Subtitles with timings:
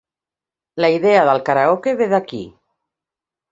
[0.83, 2.43] La idea del karaoke ve d'aquí.